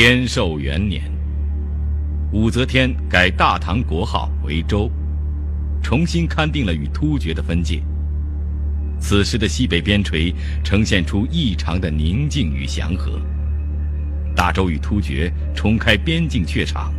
[0.00, 1.02] 天寿元年，
[2.30, 4.88] 武则天改大唐国号为周，
[5.82, 7.82] 重新勘定了与突厥的分界。
[9.00, 10.32] 此时的西北边陲
[10.62, 13.20] 呈现出异常的宁静与祥和。
[14.36, 16.94] 大周与突厥重开边境榷场，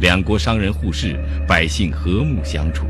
[0.00, 2.86] 两国商人互市，百姓和睦相处。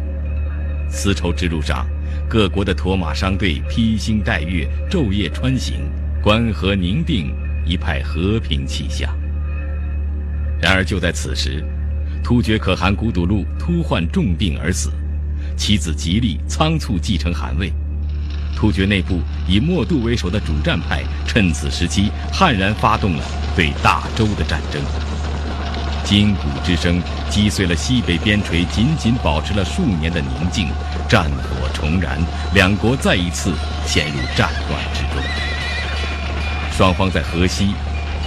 [0.90, 1.86] 丝绸之路上，
[2.28, 5.90] 各国的驼马商队披星戴月，昼夜穿行，
[6.22, 7.34] 关河宁定，
[7.64, 9.10] 一派和平气象。
[10.64, 11.62] 然而就在此时，
[12.22, 14.90] 突厥可汗古笃路突患重病而死，
[15.58, 17.70] 妻子吉利仓促继承汗位。
[18.56, 23.22] 突厥内部以莫度为首的主战派趁此时机悍然发动了
[23.54, 24.80] 对大周的战争。
[26.02, 30.68] 金鼓之声击碎了西北边陲仅仅保持了数年的宁静，
[31.06, 32.18] 战火重燃，
[32.54, 33.52] 两国再一次
[33.84, 35.22] 陷入战乱之中。
[36.72, 37.74] 双方在河西、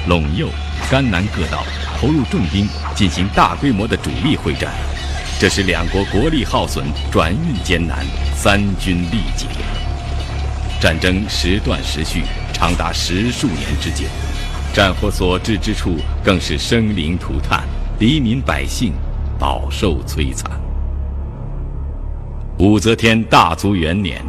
[0.07, 0.48] 陇右、
[0.92, 1.63] 甘南各道
[1.99, 4.71] 投入重兵进行大规模的主力会战，
[5.39, 8.05] 这使两国国力耗损，转运艰难，
[8.35, 9.47] 三军力竭。
[10.79, 12.21] 战争时断时续，
[12.53, 14.05] 长达十数年之久，
[14.71, 17.63] 战火所至之处，更是生灵涂炭，
[17.97, 18.94] 黎民百姓
[19.39, 20.51] 饱受摧残。
[22.59, 24.23] 武则天大足元年，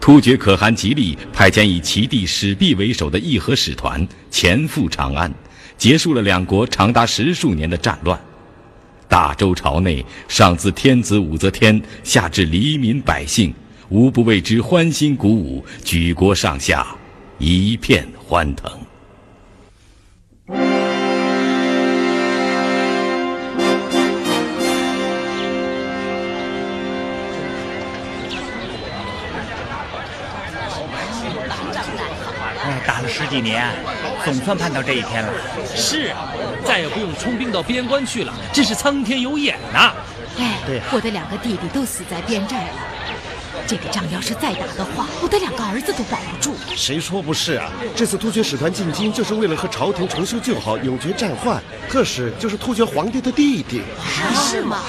[0.00, 5.32] 突厥可汗吉利派遣以其弟史弼为首的议和使团前赴长安，
[5.78, 8.18] 结束了两国长达十数年的战乱。
[9.08, 13.54] 大周朝内，上自天子武则天，下至黎民百姓，
[13.88, 16.84] 无不为之欢欣鼓舞，举国上下
[17.38, 18.70] 一片欢腾。
[32.86, 33.64] 打了十几年，
[34.24, 35.32] 总算盼到这一天了。
[35.74, 36.32] 是啊，
[36.64, 39.92] 再也不用充兵到边关去了，真是苍天有眼呐！
[40.38, 42.74] 哎，对呀我的两个弟弟都死在边寨了。
[43.66, 46.54] 这个仗要是再打的话，我的两个儿子都保不住。
[46.74, 47.70] 谁说不是啊？
[47.94, 51.62] 这次突厥使团进京，就是为了和朝廷重修旧好，永绝战患。
[51.88, 53.82] 特使就是突厥皇帝的弟弟。
[54.34, 54.82] 是吗？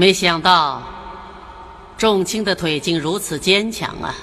[0.00, 0.82] 没想到
[1.98, 4.14] 仲卿的腿竟如此坚强啊！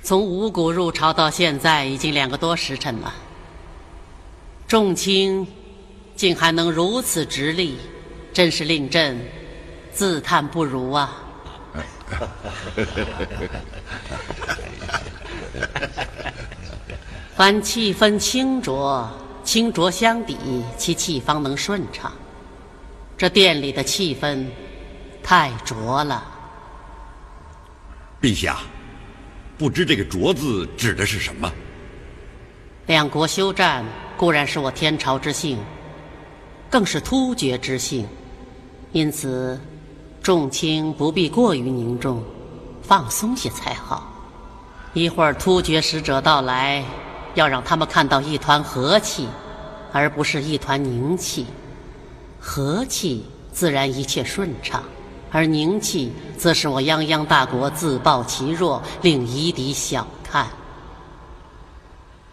[0.00, 3.12] 从五谷入朝到现在已经两个多时辰了，
[4.68, 5.44] 仲卿
[6.14, 7.78] 竟还能如此直立，
[8.32, 9.20] 真是令朕
[9.92, 11.20] 自叹不如啊！
[17.34, 19.10] 凡气氛清浊，
[19.48, 20.36] 清浊相抵，
[20.76, 22.12] 其气方能顺畅。
[23.16, 24.44] 这殿里的气氛
[25.22, 26.22] 太浊了。
[28.20, 28.58] 陛下，
[29.56, 31.50] 不知这个“浊”字指的是什么？
[32.88, 33.82] 两国休战
[34.18, 35.58] 固然是我天朝之幸，
[36.68, 38.06] 更是突厥之幸，
[38.92, 39.58] 因此
[40.22, 42.22] 众卿不必过于凝重，
[42.82, 44.12] 放松些才好。
[44.92, 46.84] 一会儿突厥使者到来，
[47.38, 49.28] 要让他们看到一团和气，
[49.92, 51.46] 而不是一团凝气。
[52.40, 54.82] 和气自然一切顺畅，
[55.30, 60.48] 而凝气则是我泱泱大国自暴其弱，令夷狄小看。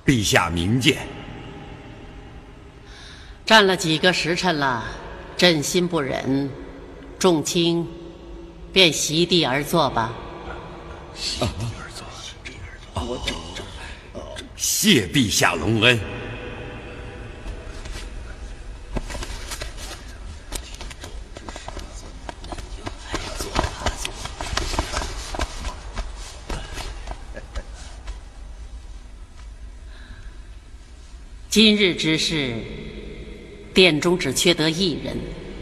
[0.04, 1.08] 陛下明鉴。
[3.46, 4.84] 站了几个时辰了，
[5.38, 6.50] 朕心不忍，
[7.20, 7.88] 众卿
[8.74, 10.12] 便席地而坐吧。
[11.40, 11.46] 啊
[14.68, 16.00] 谢陛下隆恩。
[31.48, 32.56] 今日之事，
[33.72, 35.16] 殿中只缺得一人，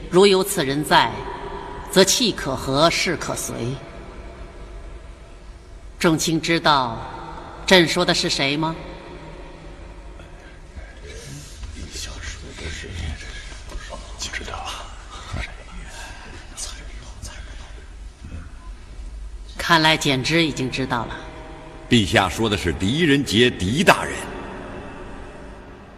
[0.10, 1.12] 如有此人在，
[1.92, 3.54] 则气可和，事可随。
[6.00, 6.98] 众卿知道
[7.66, 8.74] 朕说的是谁吗？
[19.66, 21.18] 看来简直已经知道了。
[21.90, 24.14] 陛下说的是狄仁杰狄大人。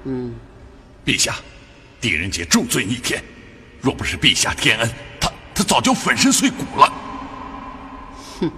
[0.04, 0.36] 嗯，
[1.04, 1.38] 陛下，
[2.00, 3.24] 狄仁杰重罪逆天，
[3.82, 4.88] 若不是陛下天恩，
[5.20, 6.94] 他他早就粉身碎骨了。
[8.40, 8.52] 哼，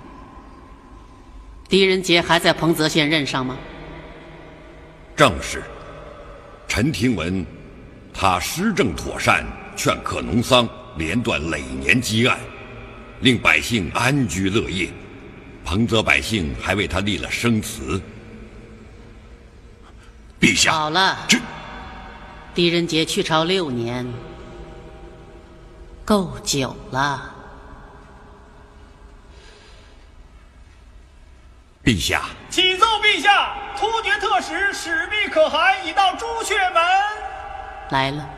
[1.70, 3.58] 狄仁杰还在彭泽县任上吗？
[5.16, 5.64] 正是。
[6.68, 7.46] 臣听闻，
[8.14, 12.38] 他施政妥善，劝克农桑，连断累年积案，
[13.22, 14.90] 令百姓安居乐业。
[15.64, 18.02] 彭泽百姓还为他立了生祠。
[20.40, 21.38] 陛下，好了，这
[22.54, 24.08] 狄仁杰去朝六年，
[26.06, 27.34] 够久了。
[31.84, 36.84] 陛下，启奏陛下，突厥特使史密可汗已到朱雀门，
[37.90, 38.30] 来了。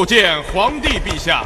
[0.00, 1.44] 叩见皇帝陛下。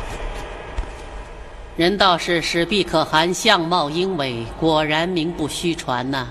[1.76, 6.28] 人道是史毕可汗相貌英伟，果然名不虚传呐、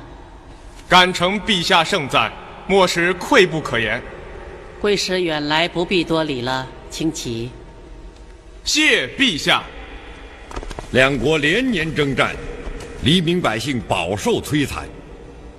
[0.87, 2.31] 敢承陛下盛赞，
[2.65, 4.01] 莫使愧不可言。
[4.79, 7.49] 贵使远来，不必多礼了，请起。
[8.63, 9.61] 谢陛下。
[10.91, 12.33] 两国连年征战，
[13.03, 14.87] 黎民百姓饱受摧残。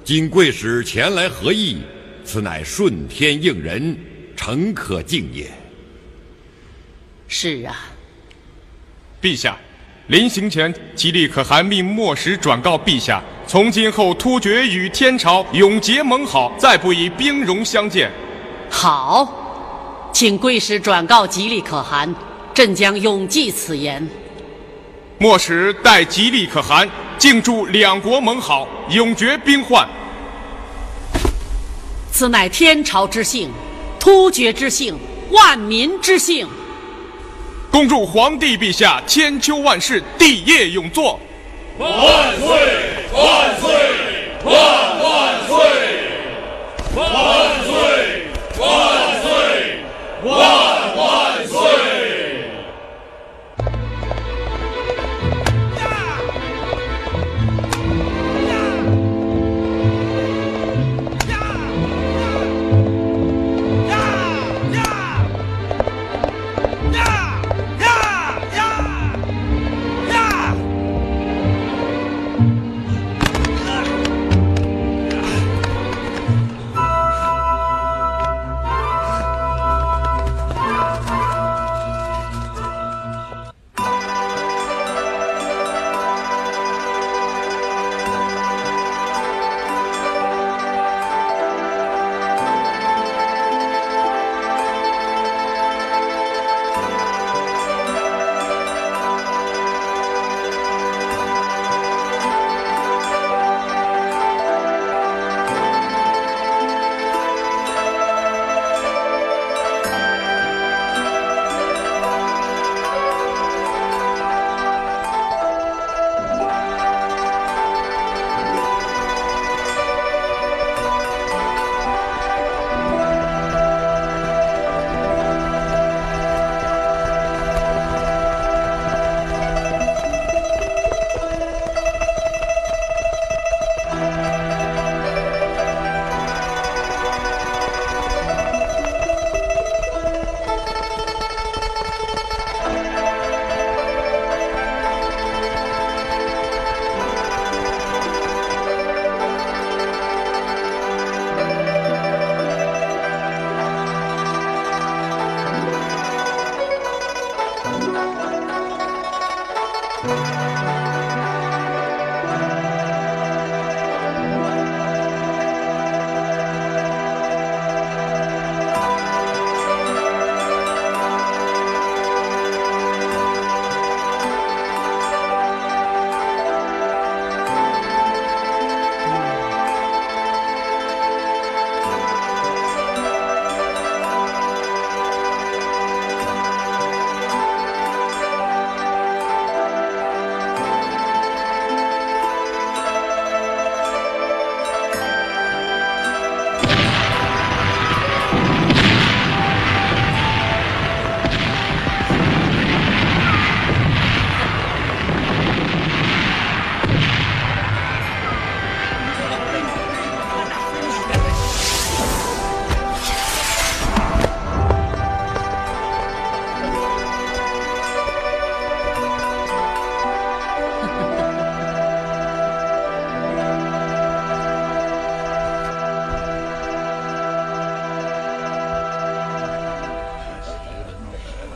[0.02, 1.82] 今贵使前来合议，
[2.24, 3.94] 此乃顺天应人，
[4.34, 5.50] 诚可敬也。
[7.26, 7.74] 是啊，
[9.20, 9.56] 陛下，
[10.08, 18.10] 临行前，吉利可汗命莫使转告陛下，从今后突厥与天朝永结盟好，再不以兵戎相见。
[18.70, 22.14] 好，请贵使转告吉利可汗，
[22.52, 24.06] 朕将永记此言。
[25.18, 29.88] 莫使待吉利可汗，敬祝两国盟好，永绝兵患。
[32.12, 33.50] 此乃天朝之幸，
[33.98, 34.96] 突厥之幸，
[35.30, 36.46] 万民之幸。
[37.74, 41.18] 恭祝皇帝陛下千秋万世，帝业永坐。
[41.76, 41.90] 万
[42.38, 42.46] 岁！
[43.12, 43.74] 万岁！
[44.44, 44.54] 万
[45.02, 45.56] 万岁！
[46.94, 47.02] 万
[47.64, 47.74] 岁！
[48.60, 48.62] 万
[49.24, 49.28] 岁！
[50.22, 50.30] 万
[50.96, 51.93] 万岁！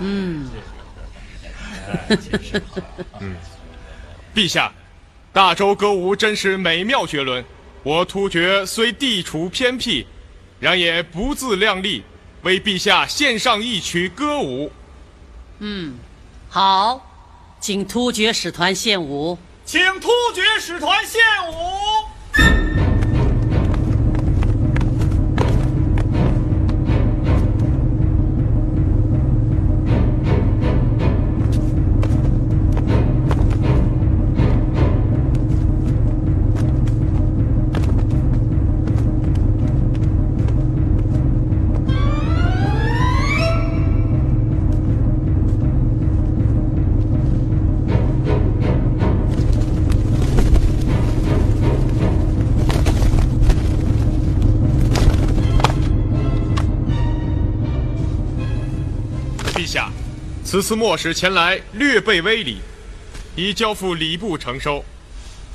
[0.01, 0.49] 嗯，
[3.21, 3.35] 嗯
[4.35, 4.73] 陛下，
[5.33, 7.45] 大周歌舞真是美妙绝伦。
[7.83, 10.07] 我突厥虽地处偏僻，
[10.61, 12.05] 然也不自量力，
[12.43, 14.71] 为陛下献上一曲歌舞。
[15.59, 15.99] 嗯，
[16.49, 17.01] 好，
[17.61, 19.39] 请突厥使团献舞。
[19.65, 21.55] 请突厥使团献舞。
[60.51, 62.63] 此次末使前来略备微礼，
[63.37, 64.83] 已交付礼部承收。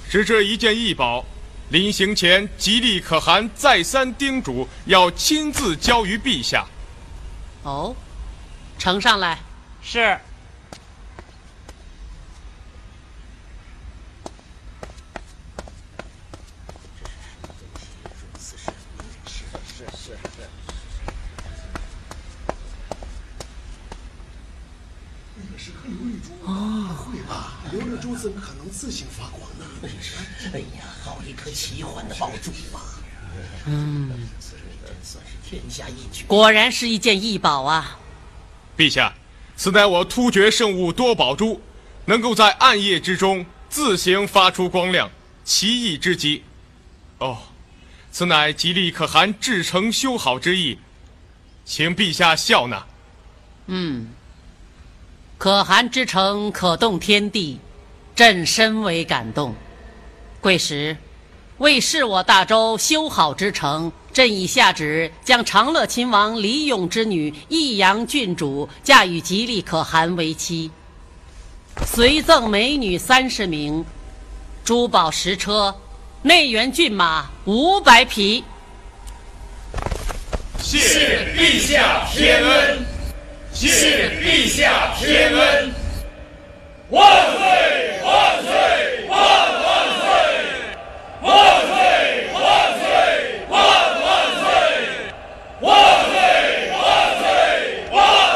[0.08, 1.26] 只这一件异宝，
[1.70, 6.68] 临行前极力可汗再三叮嘱，要亲自交于陛下。
[7.64, 7.96] 哦，
[8.78, 9.40] 呈上来。
[9.82, 10.20] 是是。
[28.24, 29.66] 怎么可能自行发光呢？
[30.54, 32.80] 哎呀，好一颗奇幻的宝珠啊！
[33.66, 34.10] 嗯，
[35.02, 36.24] 算是天下一绝。
[36.26, 38.00] 果然是一件异宝啊！
[38.78, 39.14] 陛下，
[39.58, 41.62] 此乃我突厥圣物多宝珠，
[42.06, 45.12] 能够在暗夜之中自行发出光亮，
[45.44, 46.44] 奇异之极。
[47.18, 47.38] 哦，
[48.10, 50.80] 此乃吉利可汗至诚修好之意，
[51.66, 52.86] 请陛下笑纳。
[53.68, 54.08] 嗯，
[55.44, 57.60] 可汗之诚可动天地。
[58.16, 59.54] 朕深为感动，
[60.40, 60.96] 贵使，
[61.58, 70.72] 为示我大周修好之诚，朕已下旨将长乐亲王李勇之女益阳郡主嫁与吉利可汗为妻，
[71.86, 73.84] 随赠美女三十名，
[74.64, 75.76] 珠宝十车，
[76.22, 78.46] 内园骏马五百匹。
[80.58, 82.86] 谢陛下天恩，
[83.54, 85.72] 谢陛下天恩。
[86.90, 87.02] 万
[87.38, 88.02] 岁！
[88.04, 88.50] 万岁！
[89.08, 89.18] 万
[89.64, 89.66] 万
[90.02, 90.04] 岁！
[91.22, 91.72] 万岁！
[92.34, 92.42] 万
[92.80, 92.84] 岁！
[93.50, 93.56] 万
[94.02, 94.04] 万
[94.42, 94.44] 岁！
[95.62, 95.70] 万
[96.10, 96.18] 岁！
[96.74, 96.84] 万
[97.22, 97.26] 岁！
[97.92, 98.33] 万万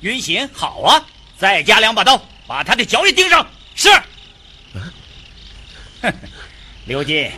[0.00, 1.04] 晕刑好啊！
[1.36, 3.46] 再加两把刀，把他的脚也钉上。
[3.74, 3.88] 是。
[6.02, 6.12] 哼，
[6.86, 7.30] 刘金，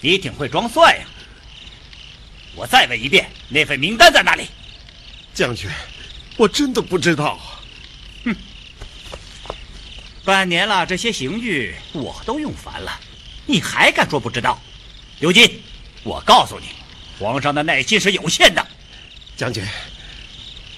[0.00, 1.06] 你挺会装蒜呀！
[2.54, 4.48] 我再问一遍，那份名单在哪里？
[5.34, 5.70] 将军，
[6.36, 7.38] 我真的不知道。
[8.24, 8.34] 哼，
[10.24, 12.98] 半年了，这些刑具我都用烦了，
[13.44, 14.58] 你还敢说不知道？
[15.20, 15.62] 刘金，
[16.02, 16.68] 我告诉你，
[17.18, 18.66] 皇上的耐心是有限的。
[19.36, 19.62] 将军，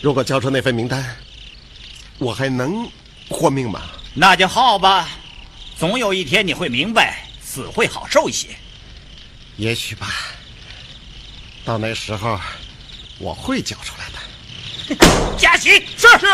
[0.01, 1.17] 如果交出那份名单，
[2.19, 2.89] 我还能
[3.29, 3.83] 活命吗？
[4.15, 5.09] 那就好吧，
[5.77, 8.49] 总有一天你会明白，死会好受一些。
[9.57, 10.09] 也许吧。
[11.65, 12.41] 到那时候，
[13.19, 15.05] 我会交出来的。
[15.37, 16.27] 加喜，是是。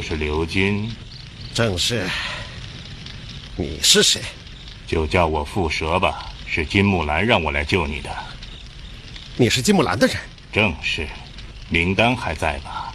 [0.00, 0.90] 就是刘金，
[1.52, 2.08] 正是。
[3.54, 4.22] 你是谁？
[4.86, 6.32] 就叫我蝮蛇吧。
[6.46, 8.08] 是金木兰让我来救你的。
[9.36, 10.16] 你是金木兰的人？
[10.50, 11.06] 正是。
[11.68, 12.94] 名单还在吧？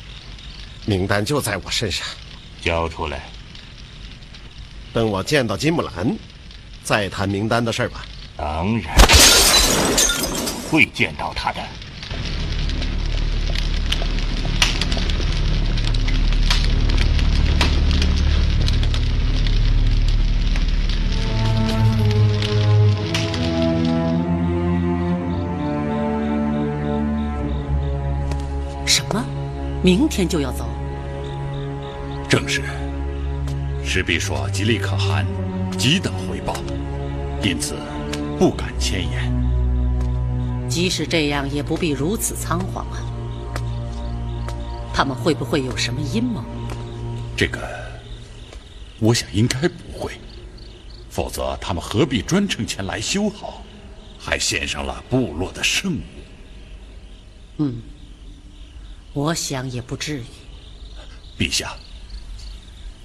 [0.87, 2.07] 名单就在我身上。
[2.59, 3.21] 交出来。
[4.91, 6.17] 等我见到金木兰，
[6.83, 8.03] 再谈名单的事吧。
[8.35, 8.95] 当然
[10.71, 11.61] 会见到他的。
[29.85, 30.67] 明天就要走，
[32.27, 32.63] 正是。
[33.85, 35.23] 石壁说吉利可汗
[35.77, 36.55] 急等回报，
[37.43, 37.75] 因此
[38.39, 39.31] 不敢迁延。
[40.67, 42.97] 即使这样，也不必如此仓皇啊。
[44.91, 46.43] 他们会不会有什么阴谋？
[47.37, 47.61] 这个，
[48.97, 50.13] 我想应该不会。
[51.11, 53.61] 否则，他们何必专程前来修好，
[54.17, 55.99] 还献上了部落的圣物？
[57.57, 57.75] 嗯。
[59.15, 60.23] 我想也不至于。
[61.39, 61.73] 陛下，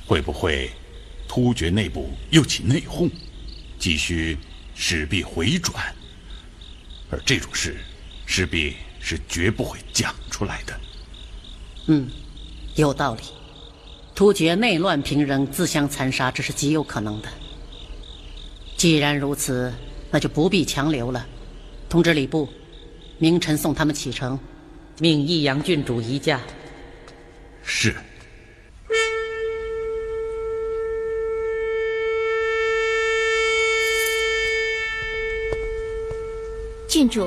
[0.05, 0.69] 会不会
[1.29, 3.09] 突厥内部又起内讧，
[3.79, 4.37] 急需
[4.75, 5.95] 使必回转？
[7.11, 7.77] 而这种事，
[8.27, 10.81] 势必是绝不会讲出来的。
[11.87, 12.11] 嗯，
[12.75, 13.23] 有道理。
[14.13, 17.29] 突厥内乱平仍，自相残杀，这是极有可能的。
[18.77, 19.73] 既然如此，
[20.11, 21.25] 那就不必强留了。
[21.89, 22.49] 通知礼部，
[23.19, 24.37] 明晨送他们启程。
[25.01, 26.39] 命益阳郡主移驾。
[27.65, 27.95] 是。
[36.87, 37.27] 郡主，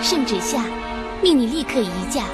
[0.00, 0.64] 圣旨下，
[1.20, 2.24] 命你立刻移驾。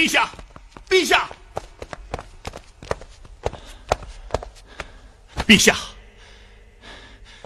[0.00, 0.30] 陛下，
[0.88, 1.28] 陛下，
[5.46, 5.76] 陛下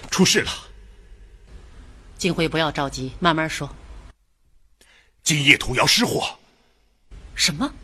[0.09, 0.53] 出事了。
[2.17, 3.69] 金辉，不要着急，慢慢说。
[5.25, 6.39] 今夜土窑失火。
[7.35, 7.75] 什么？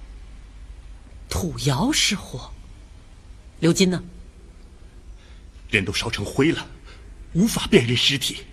[1.29, 2.53] 土窑失火？
[3.59, 4.01] 刘金呢？
[5.69, 6.65] 人都烧成灰了，
[7.33, 8.45] 无法辨认尸体。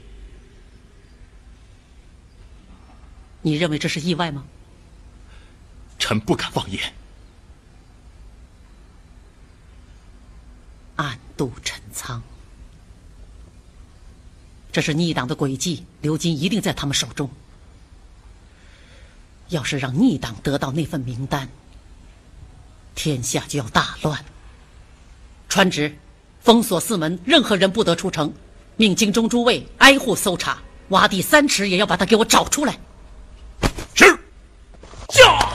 [3.44, 4.44] 你认为这是意外吗？
[6.00, 6.94] 臣不敢妄言。
[10.96, 12.22] 暗度陈仓，
[14.72, 15.86] 这是逆党的诡计。
[16.02, 17.30] 刘金一定在他们手中。
[19.50, 21.48] 要是让逆党得到那份名单，
[22.96, 24.26] 天下就要大乱。
[25.48, 25.98] 传旨，
[26.42, 28.34] 封锁四门，任何人不得出城。
[28.76, 32.78] 命京中诸位挨户搜查，挖地三尺也要把他给我找出来。
[33.96, 34.06] 是。
[35.10, 35.47] 驾。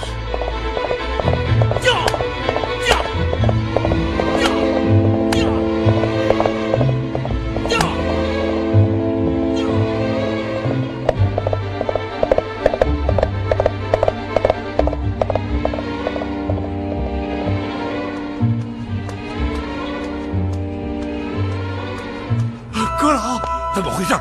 [23.74, 24.14] 怎么回事？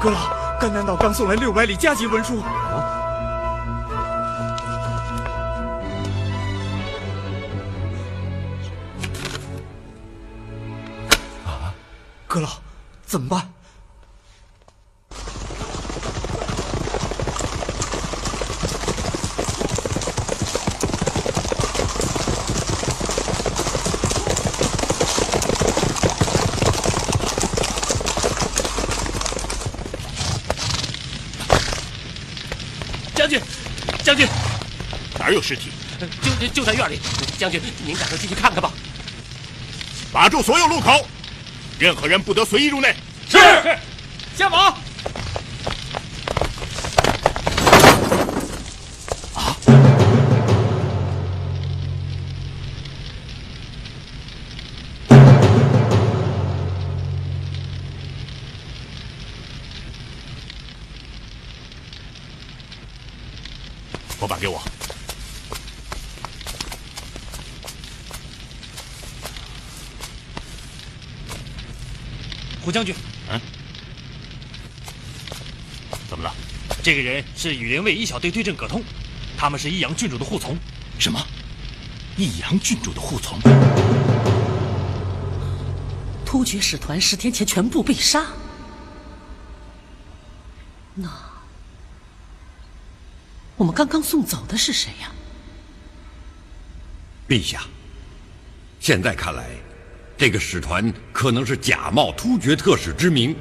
[0.00, 2.40] 阁老，甘南岛刚送来六百里加急文书。
[11.44, 11.74] 啊！
[12.26, 12.48] 阁老，
[13.04, 13.46] 怎么办？
[33.14, 33.40] 将军，
[34.02, 34.26] 将军，
[35.18, 35.70] 哪儿有尸体？
[36.54, 37.00] 就在院里。
[37.36, 38.70] 将军，您赶快进去看看吧。
[40.12, 41.06] 把住所有路口，
[41.78, 42.94] 任何人不得随意入内。
[72.74, 72.92] 将军，
[73.30, 73.40] 嗯，
[76.10, 76.34] 怎么了？
[76.82, 78.82] 这个人是羽林卫一小队队长葛通，
[79.38, 80.58] 他们是益阳郡主的护从。
[80.98, 81.24] 什么？
[82.16, 83.38] 益阳郡主的护从？
[86.26, 88.26] 突厥使团十天前全部被杀，
[90.96, 91.08] 那
[93.56, 95.12] 我们刚刚送走的是谁呀？
[97.28, 97.62] 陛下，
[98.80, 99.48] 现在看来，
[100.16, 103.34] 这个使团可能是假冒突厥特使之名，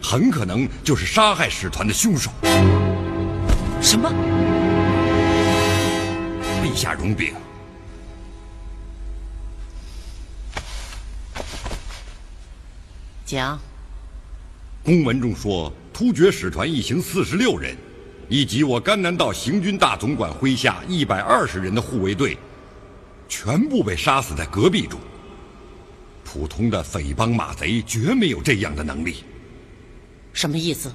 [0.00, 2.30] 很可能就是杀害使团的凶手。
[3.82, 4.08] 什么？
[6.62, 7.34] 陛下容禀。
[13.26, 13.58] 讲。
[14.84, 17.76] 公文中说，突厥使团一行四十六人，
[18.28, 22.38] 以及我甘南道行军大总管麾下一百二十人的护卫队，
[23.28, 24.98] 全部被杀死在戈壁中。
[26.32, 29.24] 普通的匪帮马贼绝没有这样的能力。
[30.32, 30.92] 什么意思？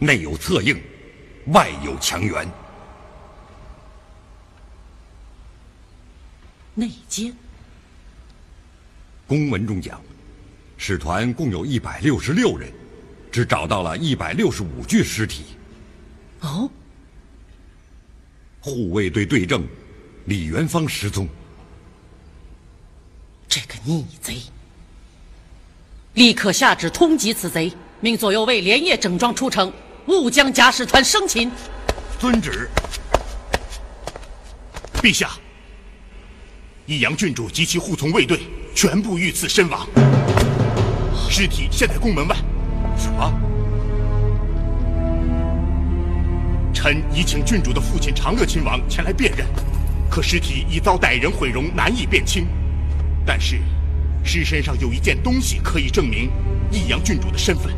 [0.00, 0.76] 内有策应，
[1.52, 2.44] 外有强援。
[6.74, 7.32] 内奸。
[9.28, 10.02] 公文中讲。
[10.76, 12.68] 使团共有一百六十六人，
[13.30, 15.44] 只找到了一百六十五具尸体。
[16.40, 16.68] 哦，
[18.60, 19.64] 护卫队队正
[20.24, 21.28] 李元芳失踪。
[23.54, 24.38] 这个逆贼，
[26.14, 29.72] 立刻下旨通缉此贼，命左右卫连夜整装出城，
[30.08, 31.48] 勿将假使团生擒。
[32.18, 32.68] 遵旨。
[34.94, 35.30] 陛下，
[36.86, 38.40] 益阳郡主及其护从卫队
[38.74, 39.86] 全部遇刺身亡。
[41.30, 42.36] 尸体现在宫门外。
[42.98, 43.32] 什么？
[46.74, 49.46] 臣已请郡主的父亲长乐亲王前来辨认，
[50.10, 52.48] 可尸体已遭歹人毁容，难以辨清。
[53.26, 53.58] 但是，
[54.22, 56.30] 尸身上有一件东西可以证明
[56.70, 57.74] 益阳郡主的身份。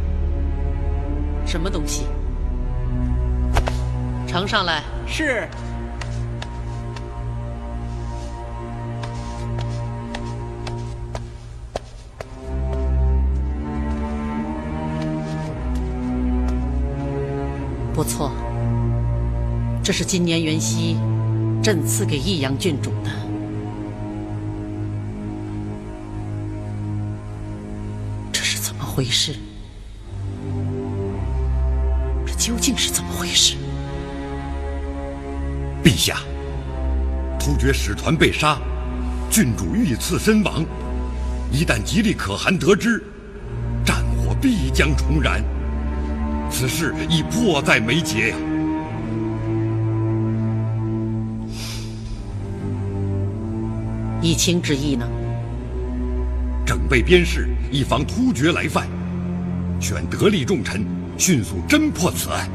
[1.47, 2.05] 什么东西？
[4.27, 4.83] 呈上来。
[5.07, 5.49] 是。
[17.95, 18.31] 不错，
[19.83, 20.99] 这是今年元夕
[21.63, 23.26] 朕赐给益阳郡主的。
[28.97, 29.35] 回事？
[32.27, 33.57] 这究竟是怎么回事？
[35.85, 36.21] 陛下，
[37.39, 38.59] 突厥使团被杀，
[39.31, 40.65] 郡主遇刺身亡。
[41.53, 43.05] 一旦吉利可汗得知，
[43.85, 45.45] 战火必将重燃。
[46.51, 48.37] 此事已迫在眉睫呀！
[54.23, 55.07] 以清之意呢？
[56.65, 58.89] 整备边事，以防突厥来犯。
[59.81, 60.87] 选得力重臣，
[61.19, 62.49] 迅速侦破此案。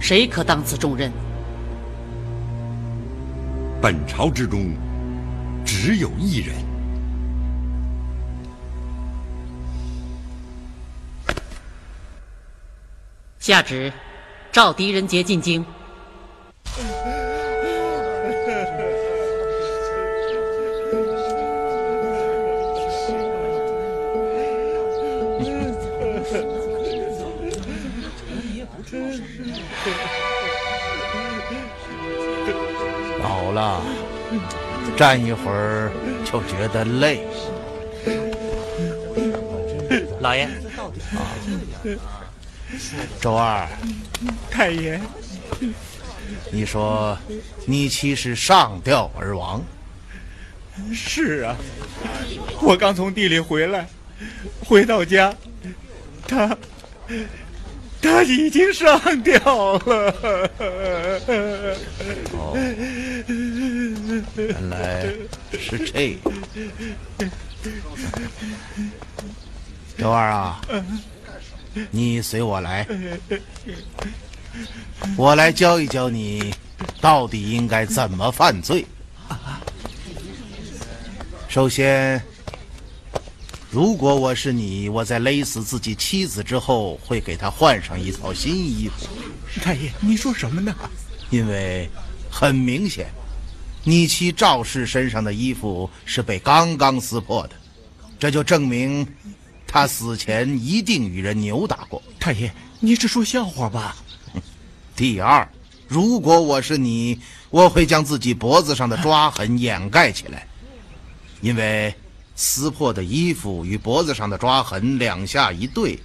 [0.00, 1.10] 谁可当此重任？
[3.82, 4.70] 本朝之中，
[5.64, 6.54] 只有一人。
[13.38, 13.92] 下旨，
[14.52, 15.64] 召狄仁杰进京。
[35.00, 35.90] 站一会儿
[36.30, 37.26] 就觉得累。
[40.20, 40.46] 老爷。
[43.18, 43.66] 周二，
[44.50, 45.00] 太爷，
[46.52, 47.16] 你说
[47.64, 49.64] 你妻是上吊而亡？
[50.92, 51.56] 是啊，
[52.60, 53.88] 我刚从地里回来，
[54.62, 55.34] 回到家，
[56.28, 56.54] 他
[58.02, 60.50] 他已经上吊了。
[64.36, 65.06] 原来
[65.52, 66.18] 是这样。
[69.98, 70.60] 周二啊，
[71.90, 72.86] 你随我来，
[75.16, 76.54] 我来教一教你，
[77.00, 78.86] 到底应该怎么犯罪。
[81.48, 82.22] 首先，
[83.70, 89.06] 如果我是你，我在勒死自己妻子之后，会给她换上一套新衣服。
[89.60, 90.74] 太爷，你说什么呢？
[91.28, 91.90] 因为
[92.30, 93.10] 很明显，
[93.82, 97.50] 你妻赵氏身上的衣服是被刚刚撕破的，
[98.18, 99.06] 这就证明
[99.66, 102.02] 她死前一定与人扭打过。
[102.18, 103.96] 太爷，你是说笑话吧？
[104.94, 105.48] 第二，
[105.88, 110.46] 如果我是你，我会将自己脖子上的抓痕掩盖起来。
[111.40, 111.94] 因为
[112.36, 115.98] 撕破的衣服与脖子上的抓痕两下一对，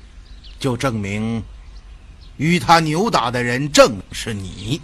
[0.58, 1.44] 就证明
[2.38, 4.82] 与他扭打的人正是你。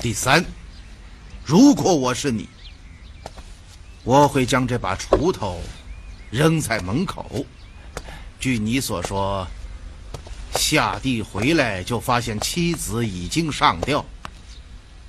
[0.00, 0.44] 第三，
[1.44, 2.48] 如果我是你，
[4.04, 5.60] 我会将这把锄头
[6.30, 7.44] 扔在门口。
[8.38, 9.44] 据你所说，
[10.54, 14.04] 下地回来就发现妻子已经上吊。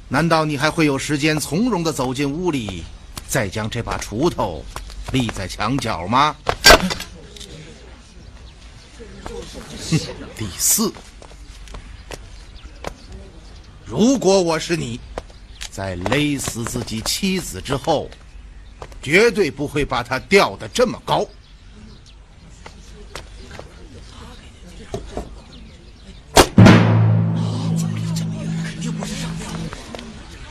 [0.07, 2.83] 难道你还会有时间从容的走进屋里，
[3.27, 4.65] 再将这把锄头
[5.11, 6.35] 立在墙角吗？
[10.35, 10.91] 第四，
[13.89, 14.99] 如果我是你，
[15.71, 18.07] 在勒死自己妻子之后，
[19.01, 21.25] 绝对不会把她吊得这么高。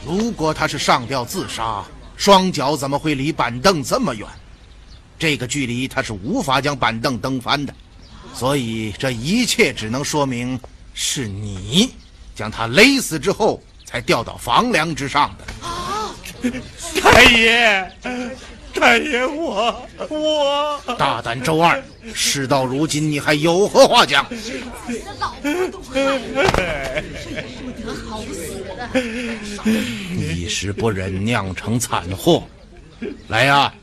[0.05, 1.85] 如果他是上吊自杀，
[2.17, 4.27] 双脚怎么会离板凳这么远？
[5.17, 7.73] 这个距离他是无法将板凳蹬翻的，
[8.35, 10.59] 所以这一切只能说明
[10.93, 11.95] 是你
[12.39, 15.45] 将他勒死之后才吊到房梁之上的。
[15.67, 16.15] 啊
[17.03, 17.91] 太爷，
[18.73, 21.83] 太爷，我我大胆周二，
[22.15, 24.25] 事到如今你还有何话讲？
[25.19, 27.03] 老婆都害了，
[27.61, 29.69] 不得好死
[30.17, 32.45] 一时不忍，酿成惨祸。
[33.27, 33.75] 来呀，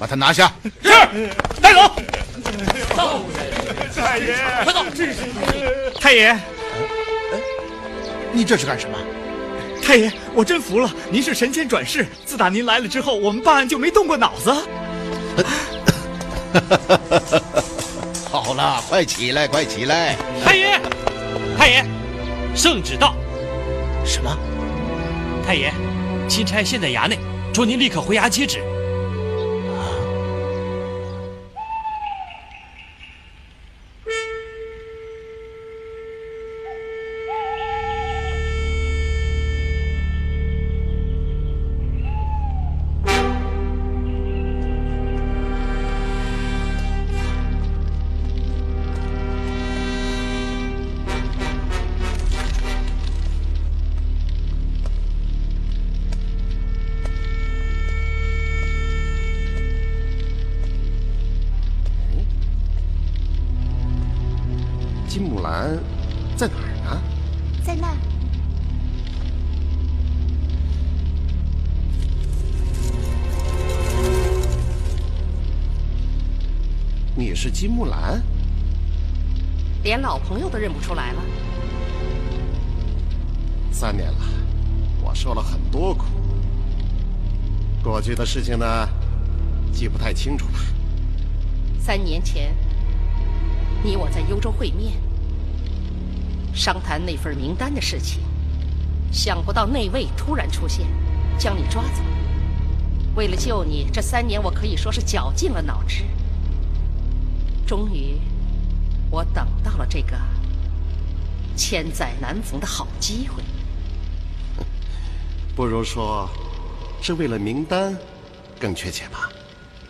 [0.00, 0.52] 把他拿下。
[0.82, 0.90] 是，
[1.62, 1.94] 带走
[2.96, 3.24] 走。
[3.94, 4.84] 太爷，快走！
[6.00, 6.36] 太爷，
[8.32, 8.96] 你这是干什么？
[9.82, 12.06] 太爷，我真服了，您是神仙转世。
[12.26, 14.52] 自打您来了之后，我们办案就没动过脑子。
[18.30, 20.16] 好了，快起来，快起来！
[20.44, 20.80] 太爷，
[21.56, 21.84] 太爷，
[22.54, 23.14] 圣旨到。
[24.04, 24.36] 什么？
[25.46, 25.72] 太爷，
[26.28, 27.18] 钦差现在衙内，
[27.52, 28.62] 着您立刻回衙接旨。
[65.48, 65.78] 金木兰
[66.36, 67.02] 在哪儿呢？
[67.64, 67.96] 在那儿。
[77.16, 78.22] 你是金木兰？
[79.82, 81.22] 连老朋友都认不出来了。
[83.72, 84.18] 三年了，
[85.02, 86.04] 我受了很多苦。
[87.82, 88.88] 过去的事情呢，
[89.72, 90.58] 记不太清楚了。
[91.80, 92.54] 三年前，
[93.82, 94.92] 你我在幽州会面，
[96.58, 98.20] 商谈那份名单的事情。
[99.12, 100.86] 想不到内卫突然出现，
[101.38, 102.02] 将你抓走。
[103.14, 106.04] 为了救你，这三年我可以说是绞尽了脑汁。
[107.66, 108.20] 终于，
[109.10, 110.18] 我等到了这个
[111.56, 113.42] 千载难逢的好机会。
[115.56, 116.28] 不如说，
[117.00, 117.96] 是为了名单，
[118.60, 119.30] 更确切吧？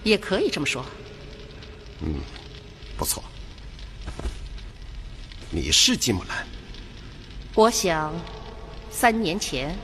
[0.04, 0.84] 也可以这么说。
[2.02, 2.14] 嗯，
[2.96, 3.24] 不错。
[5.50, 6.46] 你是金木兰？
[7.58, 8.14] 我想，
[8.88, 9.76] 三年前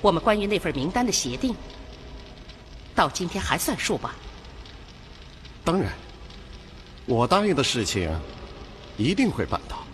[0.00, 1.54] 我们关于那份名单的协定，
[2.94, 4.14] 到今天还算数吧？
[5.62, 5.92] 当然。
[7.04, 8.10] 我答应的事情
[8.96, 9.84] 一定会办到。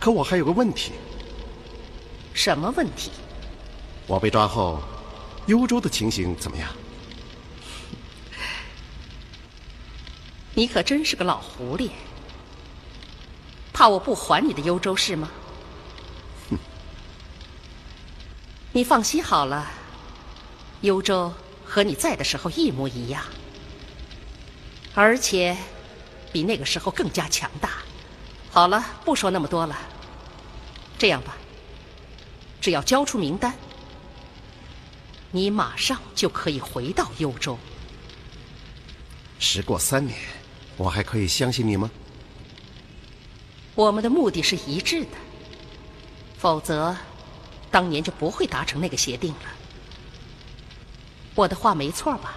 [0.00, 0.90] 可我还有个问题，
[2.32, 3.12] 什么问题？
[4.08, 4.82] 我被抓后，
[5.46, 6.68] 幽州的情形怎么样？
[10.52, 11.90] 你可真是个老狐狸，
[13.74, 15.28] 怕我不还你的幽州是吗？
[16.48, 16.56] 哼
[18.72, 19.68] 你放心好了，
[20.82, 23.24] 幽州和你在的时候一模一样，
[24.94, 25.56] 而且
[26.32, 27.70] 比那个时候更加强大。
[28.52, 29.76] 好了，不说那么多了。
[30.96, 31.36] 这样吧，
[32.60, 33.52] 只要交出名单，
[35.32, 37.58] 你马上就可以回到幽州。
[39.40, 40.16] 时过三年，
[40.76, 41.90] 我还可以相信你吗？
[43.74, 45.16] 我们的目的是一致的，
[46.38, 46.96] 否则
[47.70, 49.50] 当年就不会达成那个协定了。
[51.34, 52.34] 我的话没错吧？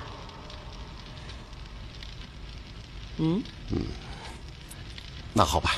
[3.18, 3.44] 嗯？
[3.72, 3.82] 嗯。
[5.34, 5.76] 那好吧，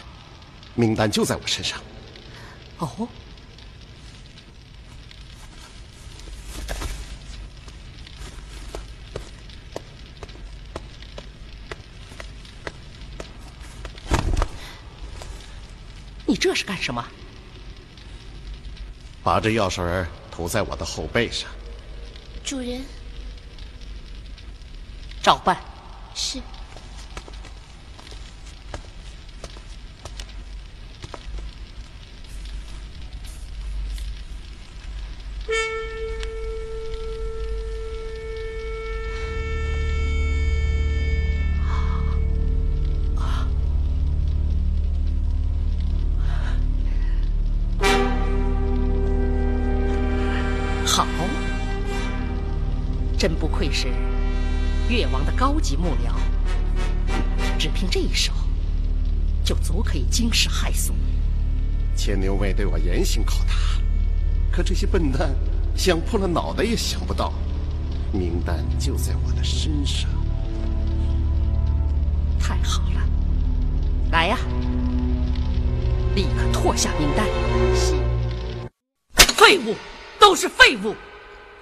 [0.75, 1.81] 名单就在我身上。
[2.77, 3.07] 哦，
[16.39, 17.05] 这是干什么？
[19.21, 19.83] 把这药水
[20.31, 21.49] 涂在我的后背上。
[22.43, 22.81] 主人，
[25.21, 25.59] 照办。
[26.15, 26.39] 是。
[60.19, 60.93] 惊世骇俗。
[61.95, 63.53] 千牛卫对我严刑拷打，
[64.51, 65.29] 可这些笨蛋
[65.77, 67.31] 想破了脑袋也想不到，
[68.11, 70.09] 名单就在我的身上。
[72.37, 73.01] 太好了，
[74.11, 74.37] 来呀，
[76.15, 77.25] 立刻脱下名单。
[77.73, 77.93] 是。
[79.35, 79.73] 废物，
[80.19, 80.93] 都是废物。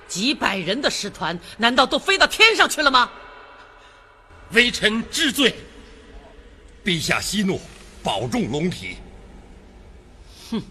[0.07, 3.07] 几百人的使团，难道都飞到天上去了吗？
[4.53, 5.53] 微臣知罪。
[6.83, 7.61] 陛下息怒，
[8.07, 8.95] 保重龙体。
[10.49, 10.61] 哼！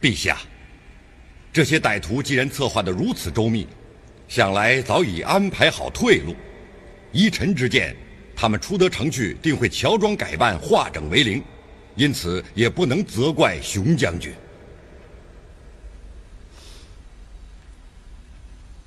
[0.00, 0.38] 陛下，
[1.52, 3.66] 这些歹徒既然策划的如此周密，
[4.28, 6.36] 想来早已安排好退路。
[7.10, 7.96] 依臣之见，
[8.36, 11.42] 他们出得城去，定会乔装改扮，化整为零，
[11.96, 14.32] 因此也不能责怪熊将军。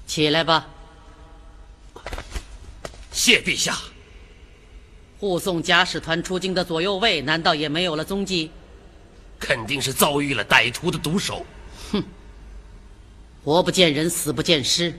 [0.07, 0.69] 起来吧，
[3.11, 3.77] 谢陛下。
[5.23, 8.51] 护送假使团出京的左右卫，难道也没有了踪迹？
[9.39, 11.45] 肯定是遭遇了歹徒的毒手。
[11.93, 12.03] 哼！
[13.41, 14.93] 活不见人，死不见尸，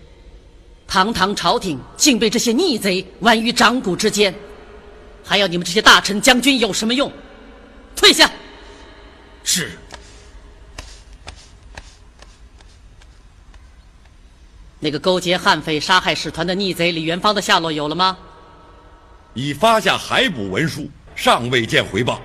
[0.87, 4.35] 堂堂朝廷竟被这些逆贼玩于掌骨之间，
[5.23, 7.13] 还要你们这些大臣将军有什么用？
[7.95, 8.31] 退下！
[9.43, 9.73] 是。
[14.81, 18.17] 那个勾结悍匪杀害使团的逆贼李元芳的下落有了吗？
[19.35, 22.21] 已发下海捕文书，尚未见回报。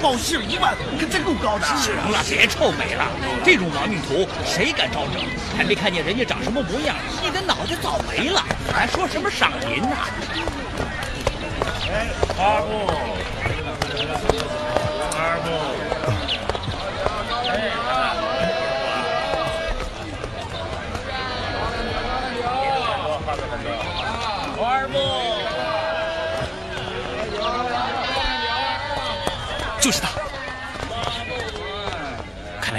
[0.00, 1.66] 报信一万，可真够高的。
[1.76, 3.06] 行了，别臭美了，
[3.44, 5.20] 这种亡命徒谁敢招惹？
[5.56, 9.96] 还没看见人家长什么模样，你的脑袋早没了，还说什么赏银呢？
[12.38, 13.37] 二部，二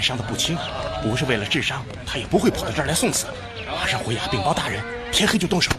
[0.09, 0.57] 伤的不轻，
[1.03, 3.27] 不是为了治伤，他也不会跑到这儿来送死。
[3.67, 5.69] 马上回衙禀报大人，天黑就动手。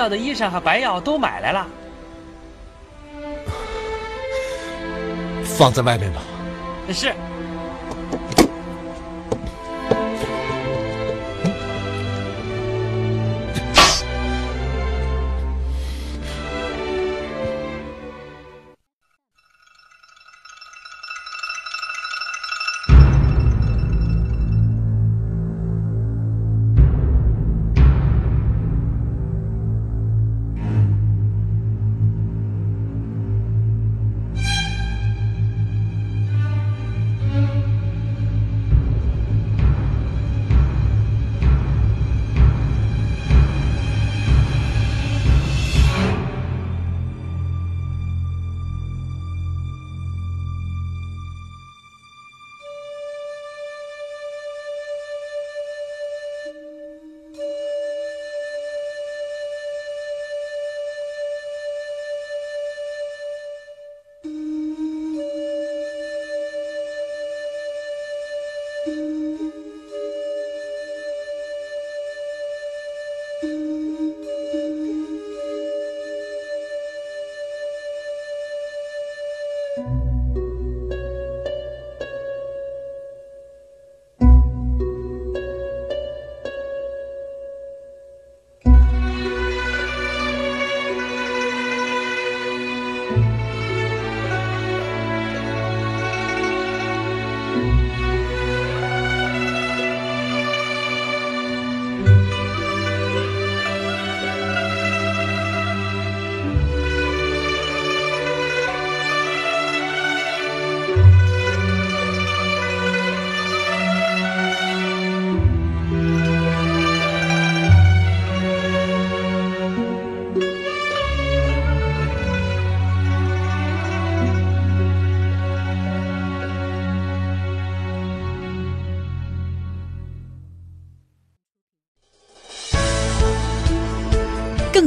[0.00, 1.66] 要的衣裳和白药都买来了。
[5.44, 6.22] 放在外面吧。
[6.90, 7.12] 是。